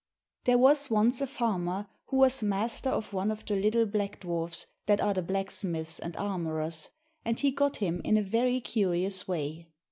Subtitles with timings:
[0.45, 4.65] There was once a farmer who was master of one of the little black dwarfs
[4.87, 6.89] that are the blacksmiths and armourers,
[7.23, 9.67] and he got him in a very curious way.